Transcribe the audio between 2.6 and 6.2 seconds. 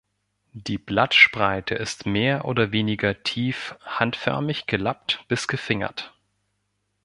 weniger tief handförmig gelappt bis gefingert.